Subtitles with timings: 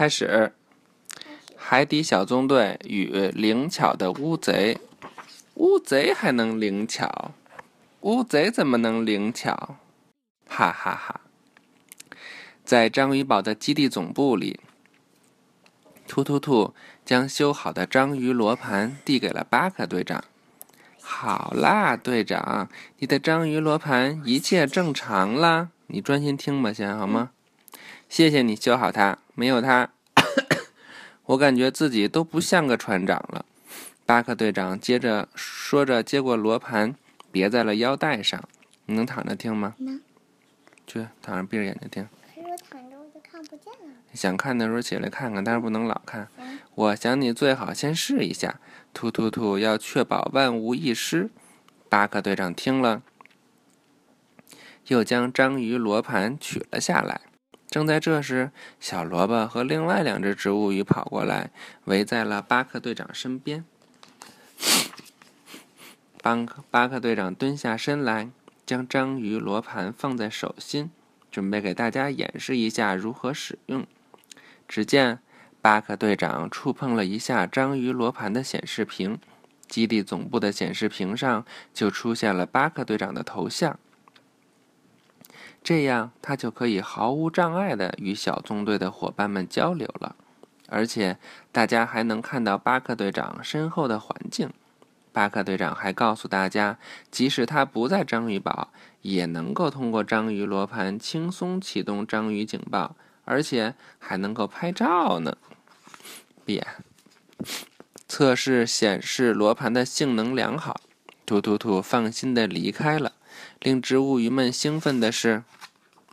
[0.00, 0.54] 开始。
[1.58, 4.78] 海底小纵队与灵巧的乌贼。
[5.56, 7.32] 乌贼还能灵巧？
[8.00, 9.76] 乌贼怎么能灵巧？
[10.48, 11.20] 哈哈哈！
[12.64, 14.60] 在章鱼堡的基地总部里，
[16.08, 16.72] 突突兔
[17.04, 20.24] 将修好的章鱼罗盘递给了巴克队长。
[21.02, 22.70] 好啦，队长，
[23.00, 25.68] 你的章鱼罗盘一切正常啦。
[25.88, 27.32] 你专心听吧，先好吗？
[28.10, 29.88] 谢谢你修好它，没有它，
[31.26, 33.46] 我感觉自己都不像个船长了。
[34.04, 36.96] 巴克队长接着说着，接过罗盘，
[37.30, 38.42] 别在了腰带上。
[38.86, 39.76] 你能躺着听吗？
[39.78, 40.00] 能。
[40.88, 42.08] 去躺着，闭着眼睛听。
[42.34, 43.94] 可是我躺着我就看不见了。
[44.12, 46.26] 想看的时候起来看看，但是不能老看。
[46.74, 48.58] 我想你最好先试一下。
[48.92, 51.30] 突突突，要确保万无一失。
[51.88, 53.02] 巴克队长听了，
[54.88, 57.20] 又将章鱼罗盘取了下来。
[57.70, 61.50] 正在这时，小萝卜和另外两只植物鱼跑过来，
[61.84, 63.64] 围在了巴克队长身边。
[66.20, 68.28] 巴克巴克队长蹲下身来，
[68.66, 70.90] 将章鱼罗盘放在手心，
[71.30, 73.86] 准备给大家演示一下如何使用。
[74.68, 75.20] 只见。
[75.62, 79.18] 巴克队长触碰了一下章鱼罗盘的显示屏，
[79.68, 83.78] 基地总部的显示屏上就出现了巴克队长的头像。
[85.62, 90.16] 这样，他就可以毫无障碍地与小纵队的伙伴们交流了。
[90.68, 91.18] 而且，
[91.52, 94.50] 大家还能看到巴克队长身后的环境。
[95.12, 96.78] 巴克队长还告诉大家，
[97.10, 98.68] 即使他不在章鱼堡，
[99.02, 102.96] 也能够通过章鱼罗盘轻松启动章鱼警报。
[103.26, 105.36] 而且还能够拍照呢。
[106.44, 106.66] 别，
[108.08, 110.80] 测试显示罗盘的性能良好，
[111.24, 113.12] 突突突放心的离开了。
[113.60, 115.42] 令植物鱼们兴奋的是，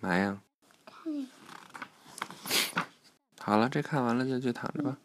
[0.00, 0.38] 嘛呀？
[3.38, 4.96] 好了，这看完了就去躺着吧。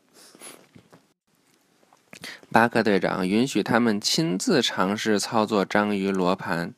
[2.50, 6.74] 巴克队长允许他们亲自尝试操作章鱼罗盘，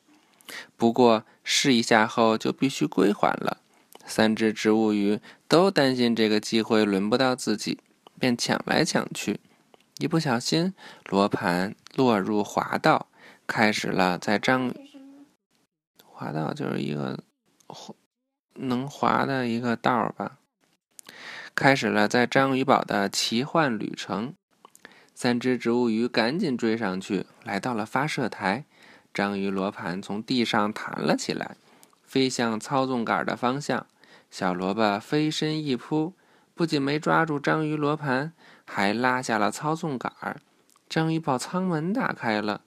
[0.76, 3.58] 不过试一下后就必须归还了。
[4.04, 7.78] 三只植物鱼都担心这个机会轮不到自己，
[8.18, 9.38] 便抢来抢去。
[9.98, 10.74] 一不小心，
[11.08, 13.06] 罗盘落入滑道，
[13.46, 14.74] 开始了在章
[16.22, 17.18] 滑道就是一个
[18.54, 20.38] 能滑的一个道儿吧，
[21.52, 24.34] 开始了在章鱼堡的奇幻旅程。
[25.16, 28.64] 三只植物鱼赶紧追上去，来到了发射台，
[29.12, 31.56] 章鱼罗盘从地上弹了起来，
[32.04, 33.86] 飞向操纵杆的方向。
[34.30, 36.14] 小萝卜飞身一扑，
[36.54, 38.32] 不仅没抓住章鱼罗盘，
[38.64, 40.40] 还拉下了操纵杆。
[40.88, 42.60] 章鱼堡舱门打开了。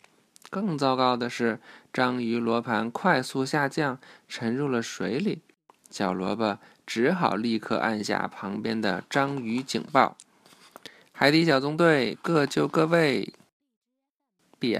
[0.49, 1.59] 更糟糕的是，
[1.91, 5.41] 章鱼罗盘快速下降，沉入了水里。
[5.89, 10.17] 小萝卜只好立刻按下旁边的章鱼警报。
[11.11, 13.33] 海底小纵队各就各位。
[14.59, 14.77] 闭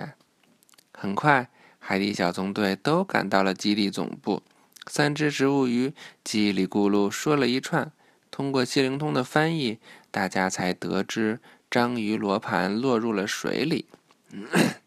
[0.94, 1.50] 很快，
[1.80, 4.44] 海底小纵队都赶到了基地总部。
[4.88, 5.94] 三只植物鱼
[6.24, 7.92] 叽里咕噜说了一串，
[8.30, 9.80] 通过谢灵通的翻译，
[10.12, 11.40] 大家才得知
[11.72, 13.86] 章鱼罗盘落入了水里。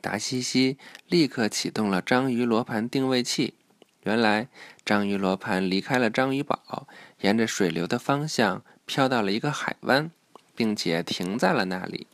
[0.00, 3.54] 达西西立刻启动了章鱼罗盘定位器。
[4.02, 4.48] 原来，
[4.84, 6.86] 章鱼罗盘离开了章鱼堡，
[7.20, 10.10] 沿着水流的方向飘到了一个海湾，
[10.54, 12.06] 并且停在了那里。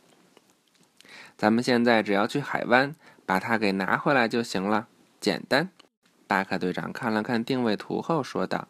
[1.37, 2.95] 咱们现在只要去海湾，
[3.25, 4.87] 把它给拿回来就行了，
[5.19, 5.69] 简单。
[6.25, 8.67] 巴克队长看了看定位图后说道：“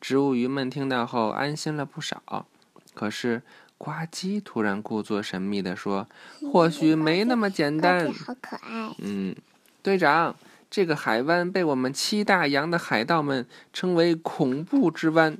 [0.00, 2.46] 植物鱼们听到后安心了不少。
[2.94, 3.42] 可是
[3.78, 6.08] 呱唧突然故作神秘地说
[6.52, 8.94] ：‘或许没那么简单。’好可爱。
[8.98, 9.34] 嗯，
[9.82, 10.36] 队长，
[10.70, 15.38] 这个海湾被我们七大洋的海盗们称为‘恐怖之湾’。”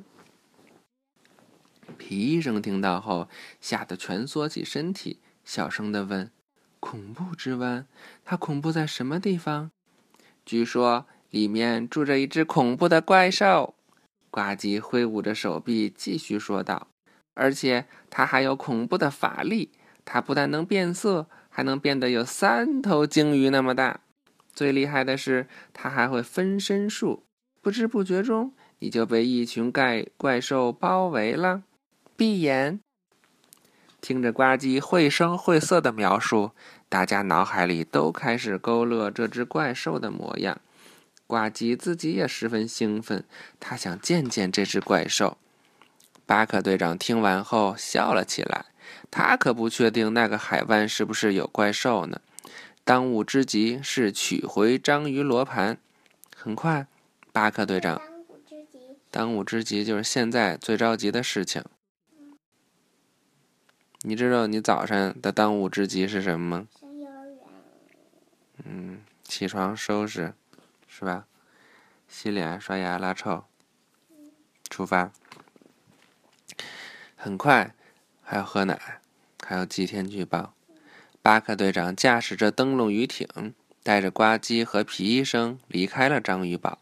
[1.99, 3.29] 皮医生听到后
[3.61, 6.31] 吓得蜷缩起身体，小声地问
[6.81, 7.87] ：“恐怖之湾？
[8.25, 9.71] 它恐怖在什么地方？”
[10.45, 11.07] 据说。
[11.31, 13.75] 里面住着一只恐怖的怪兽，
[14.31, 16.87] 呱唧挥舞着手臂继续说道
[17.37, 19.71] ：“而且它还有恐怖的法力，
[20.05, 24.01] 它不但能变色，还能变得有三头鲸鱼那么大。
[24.53, 27.23] 最厉害的是，它还会分身术，
[27.61, 31.63] 不知不觉中你就被一群怪怪兽包围了。”
[32.17, 32.81] 闭眼，
[34.01, 36.53] 听着呱唧绘声绘色的描述，
[36.89, 40.59] 大家脑海里都开始勾勒这只怪兽的模样。
[41.27, 43.25] 呱唧自己也十分兴奋，
[43.61, 45.37] 他想见见这只怪兽。
[46.27, 48.67] 巴克队长听完后笑了起来，
[49.13, 52.21] 他可不确定那个海湾是不是有怪兽呢。
[52.83, 55.79] 当务之急是取回章鱼罗盘。
[56.37, 56.89] 很快，
[57.33, 58.01] 巴克队长，
[59.11, 61.65] 当务之急就是现在最着急的事情。
[64.03, 66.67] 你知道你早上的当务之急是什么吗？
[66.81, 67.39] 上幼儿园。
[68.65, 70.35] 嗯，起床收拾，
[70.87, 71.27] 是吧？
[72.09, 73.45] 洗脸、刷牙、拉臭，
[74.69, 75.13] 出发。
[77.27, 77.75] 很快，
[78.23, 79.01] 还要喝奶，
[79.45, 80.55] 还要祭天去报。
[81.23, 83.53] 巴克队长驾驶着灯笼鱼艇，
[83.83, 86.79] 带着呱唧和皮医生离开了章鱼堡，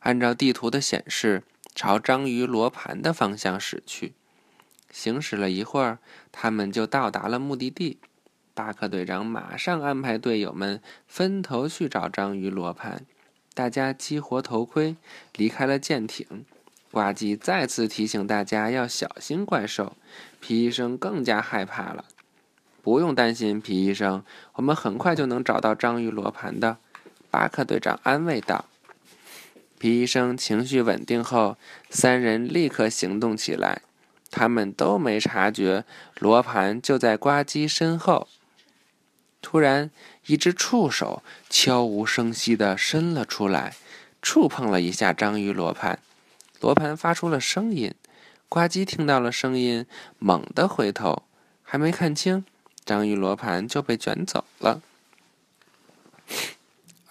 [0.00, 1.44] 按照地图的显示，
[1.74, 4.12] 朝章鱼罗盘的方向驶去。
[4.90, 5.98] 行驶了一会儿，
[6.30, 7.98] 他们就到达了目的地。
[8.52, 13.06] 巴克队长马上安排队友们分头去找章鱼罗盘，
[13.54, 14.96] 大家激活头盔，
[15.36, 16.44] 离开了舰艇。
[16.92, 19.96] 呱唧再次提醒大家要小心怪兽，
[20.40, 22.04] 皮医生更加害怕了。
[22.82, 24.22] 不用担心，皮医生，
[24.54, 26.78] 我们很快就能找到章鱼罗盘的。
[27.30, 28.66] 巴克队长安慰道。
[29.78, 31.58] 皮医生情绪稳定后，
[31.90, 33.82] 三人立刻行动起来。
[34.30, 35.84] 他们都没察觉
[36.18, 38.28] 罗盘就在呱唧身后。
[39.42, 39.90] 突然，
[40.26, 43.74] 一只触手悄无声息地伸了出来，
[44.22, 45.98] 触碰了一下章鱼罗盘。
[46.60, 47.94] 罗盘发出了声音。
[48.48, 49.86] 呱唧听到了声音，
[50.18, 51.22] 猛地回头，
[51.62, 52.44] 还没看清，
[52.84, 54.80] 章鱼罗盘就被卷走了。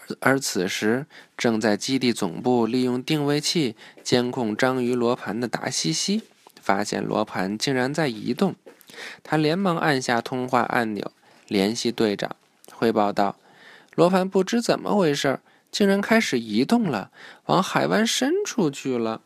[0.08, 1.06] 而而此时，
[1.36, 6.24] 正在基地总部利用定位器监控章鱼罗盘的达西西。
[6.62, 8.56] 发现罗盘竟然在移动，
[9.22, 11.12] 他连忙按下通话按钮，
[11.48, 12.36] 联系队长，
[12.72, 13.36] 汇报道
[13.94, 17.12] ：“罗盘不知怎么回事，竟然开始移动了，
[17.46, 19.22] 往海湾深处去了。”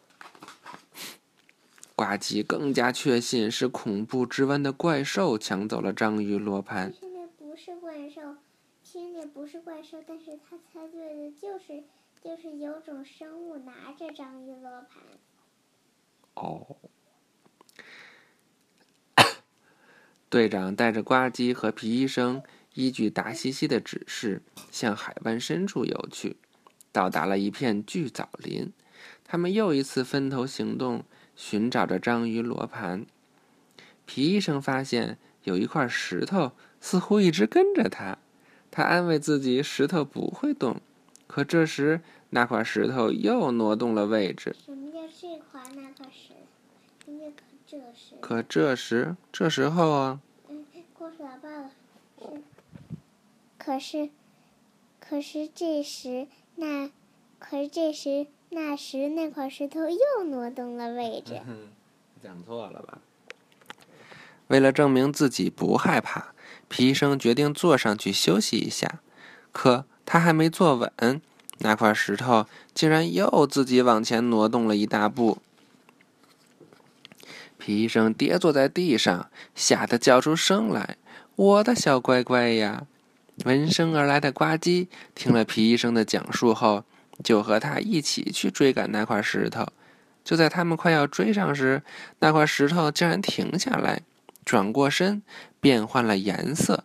[1.99, 6.93] 呱唧更加确信是恐怖之湾的怪兽抢走了章鱼罗盘。
[6.93, 8.21] 其实那不是怪兽，
[8.81, 11.83] 其实那不是怪兽，但是他猜对的就是
[12.23, 15.03] 就是有种生物拿着章鱼罗盘。
[16.35, 16.77] 哦。
[20.29, 22.41] 队长带着呱唧和皮医生，
[22.75, 24.41] 依据达西西的指示，
[24.71, 26.37] 向海湾深处游去。
[26.93, 28.71] 到达了一片巨藻林，
[29.25, 31.03] 他们又一次分头行动，
[31.39, 33.05] 寻找着章鱼罗盘。
[34.05, 36.51] 皮医生发现有一块石头
[36.81, 38.17] 似乎一直跟着他，
[38.69, 40.81] 他安慰自己石头不会动。
[41.27, 42.01] 可这时，
[42.31, 44.53] 那块石头又挪动了位置。
[44.65, 46.33] 什么叫这块那块石？
[47.05, 48.15] 可这时。
[48.19, 50.19] 可这时，这时候啊。
[50.49, 51.71] 嗯，过喇叭了。
[52.19, 52.25] 是。
[53.57, 54.09] 可是，
[54.99, 56.91] 可是这时那，
[57.39, 61.41] 可是这时那时那块石头又挪动了位置。
[62.21, 62.99] 讲错了吧？
[64.47, 66.33] 为了证明自己不害怕，
[66.67, 68.99] 皮医生决定坐上去休息一下。
[69.51, 71.21] 可他还没坐稳，
[71.59, 75.37] 那块石头竟然又自己往前挪动了一大步。
[77.57, 80.97] 皮医生跌坐在地上，吓得叫出声来
[81.35, 82.87] ：“我的小乖乖呀！”
[83.45, 86.83] 闻声而来的呱唧听了皮医生的讲述后，
[87.23, 89.67] 就和他一起去追赶那块石头。
[90.23, 91.81] 就在他们快要追上时，
[92.19, 94.01] 那块石头竟然停下来，
[94.45, 95.23] 转过身，
[95.59, 96.83] 变换了颜色，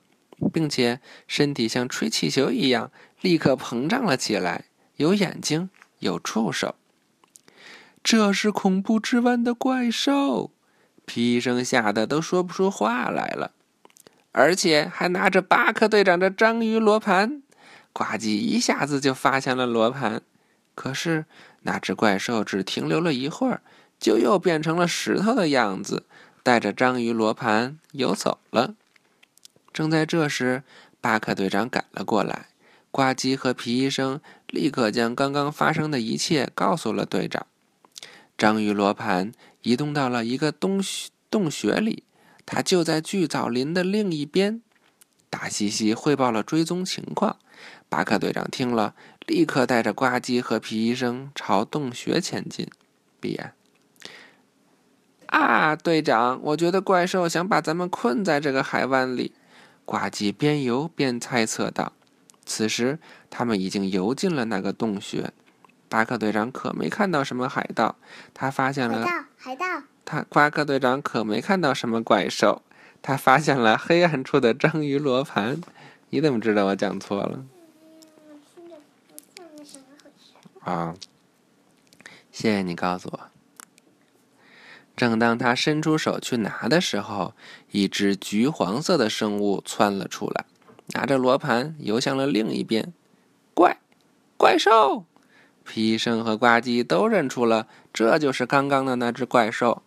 [0.52, 2.90] 并且身体像吹气球一样
[3.20, 4.64] 立刻膨胀了起来，
[4.96, 6.76] 有眼睛，有触手。
[8.02, 10.50] 这是恐怖之湾的怪兽！
[11.06, 13.52] 皮医生吓得都说不出话来了，
[14.32, 17.42] 而且还拿着巴克队长的章鱼罗盘。
[17.94, 20.20] 呱唧一下子就发现了罗盘，
[20.74, 21.24] 可是
[21.62, 23.62] 那只怪兽只停留了一会儿，
[24.00, 26.02] 就又变成了石头的样子，
[26.42, 28.74] 带着章鱼罗盘游走了。
[29.72, 30.64] 正在这时，
[31.00, 32.48] 巴克队长赶了过来，
[32.90, 37.46] 呱唧和皮医生立刻将刚刚发生的一切告诉了队长。
[38.36, 39.30] 章鱼罗盘
[39.62, 40.82] 移动到了一个洞
[41.30, 42.02] 洞穴里，
[42.44, 44.60] 它就在巨藻林的另一边。
[45.30, 47.36] 大西西汇报了追踪情况。
[47.88, 48.94] 巴克队长听了，
[49.26, 52.68] 立刻带着呱唧和皮医生朝洞穴前进。
[53.20, 53.52] 闭眼。
[55.26, 59.32] 啊，队长，我觉得怪兽想把咱们困在这个海湾里。
[59.84, 61.92] 呱唧边游边猜测道。
[62.46, 62.98] 此时，
[63.30, 65.32] 他们已经游进了那个洞穴。
[65.88, 67.96] 巴克队长可没看到什么海盗，
[68.32, 69.64] 他发现了海盗，海盗。
[70.04, 72.62] 他巴克队长可没看到什么怪兽，
[73.00, 75.60] 他发现了黑暗处的章鱼罗盘。
[76.14, 77.44] 你怎么知道我讲错了？
[80.60, 80.94] 啊，
[82.30, 83.20] 谢谢你告诉我。
[84.94, 87.34] 正当他伸出手去拿的时候，
[87.72, 90.44] 一只橘黄色的生物窜了出来，
[90.90, 92.92] 拿着罗盘游向了另一边。
[93.52, 93.78] 怪，
[94.36, 95.04] 怪兽！
[95.64, 99.82] 皮医生和呱唧都认出了，这就是刚刚的那只怪兽。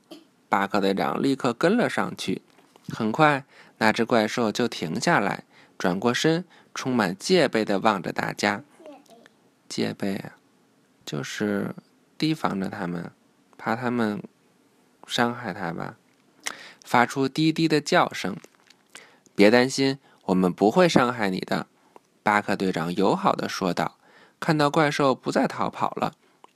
[0.50, 2.42] 巴克队长立刻跟了上去。
[2.90, 3.46] 很快，
[3.78, 5.46] 那只怪兽就停下来，
[5.78, 8.64] 转过身，充满戒备的望着大家。
[9.70, 10.36] 戒备啊，
[11.06, 11.76] 就是
[12.18, 13.12] 提防着他们，
[13.58, 14.24] 怕他们
[15.06, 15.98] 伤害他吧。
[16.84, 18.36] 发出低低的叫声。
[19.36, 21.68] 别担心，我们不会伤害你的。
[22.24, 23.98] 巴克队长友好的说道。
[24.40, 26.14] 看到怪兽不再逃跑了，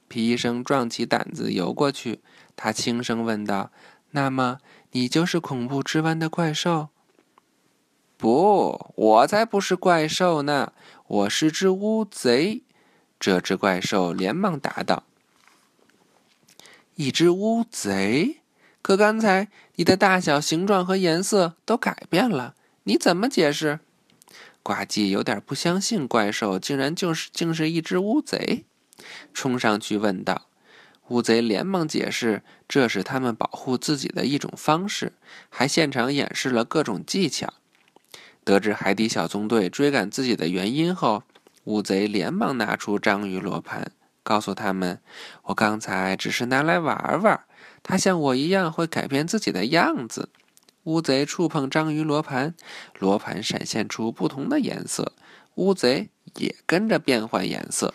[0.08, 2.20] 皮医生壮起胆子游过去。
[2.56, 3.72] 他轻声问道
[4.12, 4.60] ：“那么，
[4.92, 6.90] 你就是恐怖之湾的怪兽
[8.22, 10.74] ？”“不，我才不是怪兽呢，
[11.08, 12.62] 我是只乌贼。”
[13.20, 15.06] 这只怪兽连忙答道
[16.94, 18.42] ：“一只乌贼？
[18.84, 23.80] 可刚才你的大小、形状和颜色都改变了，你怎么解释？”
[24.62, 28.66] 呱唧有点不相信，怪兽竟然就是竟是一只乌贼，
[29.34, 30.44] 冲上去问道
[31.10, 35.14] ：“乌贼连忙解释，这是他们保护自己的一种方式，
[35.50, 37.52] 还现场演示了各种技巧。”
[38.44, 41.24] 得知海底小纵队追赶自己的原因后，
[41.66, 43.92] 乌贼连忙拿出章鱼罗盘，
[44.24, 45.00] 告诉他们
[45.46, 47.40] ：“我刚才只是拿来玩玩，
[47.84, 50.30] 它像我一样会改变自己的样子。”
[50.86, 52.56] 乌贼触碰章鱼罗盘，
[52.98, 55.14] 罗盘闪现出不同的颜色，
[55.54, 57.94] 乌贼也跟着变换颜色。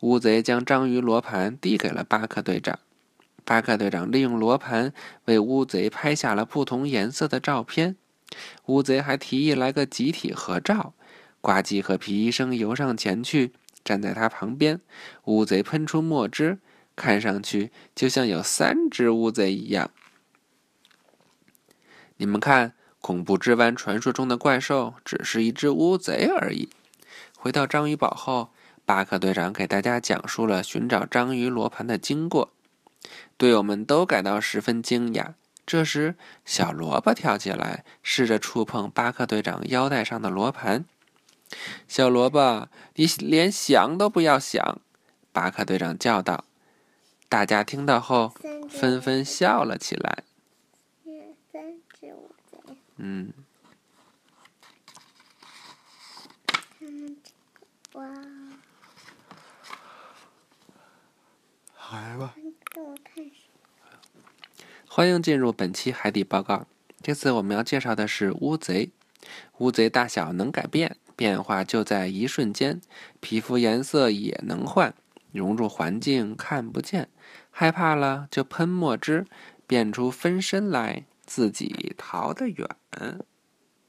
[0.00, 2.78] 乌贼将章鱼罗盘递给了巴克队长，
[3.46, 4.92] 巴克队长利用罗盘
[5.24, 7.96] 为乌贼拍下了不同颜色的照片。
[8.66, 10.94] 乌贼还提议来个集体合照，
[11.40, 13.52] 呱唧和皮医生游上前去，
[13.84, 14.80] 站在他旁边。
[15.24, 16.58] 乌贼喷出墨汁，
[16.94, 19.90] 看上去就像有三只乌贼一样。
[22.18, 26.68] 你们看，恐怖之湾传说中的怪兽只是一只乌贼而已。
[27.36, 28.50] 回到章鱼堡后，
[28.84, 32.52] 巴克队长给大家讲述了寻找章鱼罗盘的经过，
[33.38, 35.32] 队友们都感到十分惊讶。
[35.70, 40.84] 这时，小萝卜跳起来，试着触碰巴克队长腰带上的罗盘。
[41.86, 44.80] 小萝卜，你连想都不要想！
[45.30, 46.44] 巴克队长叫道。
[47.28, 48.34] 大家听到后，
[48.68, 50.24] 纷纷笑了起来。
[52.96, 53.32] 嗯，
[57.92, 58.04] 哇！
[61.92, 62.34] 来吧。
[64.92, 66.66] 欢迎进入本期海底报告。
[67.00, 68.90] 这次我们要介绍的是乌贼。
[69.58, 72.80] 乌贼大小能改变，变化就在一瞬间。
[73.20, 74.92] 皮肤颜色也能换，
[75.30, 77.08] 融入环境看不见。
[77.52, 79.28] 害怕了就喷墨汁，
[79.64, 81.04] 变出分身来。
[81.24, 82.68] 自己逃得远，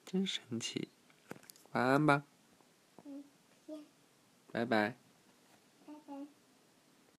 [0.05, 0.89] 真神奇。
[1.72, 2.22] 晚安吧，
[4.51, 5.00] 拜拜。